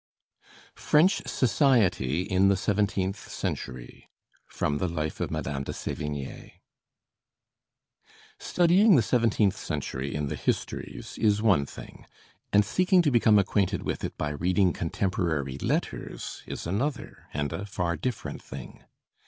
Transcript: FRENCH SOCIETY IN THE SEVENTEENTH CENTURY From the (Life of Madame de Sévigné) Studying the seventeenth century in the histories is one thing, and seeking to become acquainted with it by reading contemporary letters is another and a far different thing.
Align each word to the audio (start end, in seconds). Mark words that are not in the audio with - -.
FRENCH 0.77 1.27
SOCIETY 1.27 2.23
IN 2.23 2.47
THE 2.47 2.57
SEVENTEENTH 2.57 3.29
CENTURY 3.29 4.09
From 4.47 4.79
the 4.79 4.87
(Life 4.87 5.19
of 5.19 5.29
Madame 5.29 5.61
de 5.63 5.73
Sévigné) 5.73 6.53
Studying 8.39 8.95
the 8.95 9.03
seventeenth 9.03 9.55
century 9.55 10.15
in 10.15 10.25
the 10.25 10.35
histories 10.35 11.19
is 11.19 11.43
one 11.43 11.67
thing, 11.67 12.07
and 12.51 12.65
seeking 12.65 13.03
to 13.03 13.11
become 13.11 13.37
acquainted 13.37 13.83
with 13.83 14.03
it 14.03 14.17
by 14.17 14.29
reading 14.31 14.73
contemporary 14.73 15.59
letters 15.59 16.41
is 16.47 16.65
another 16.65 17.27
and 17.31 17.53
a 17.53 17.67
far 17.67 17.95
different 17.95 18.41
thing. 18.41 18.83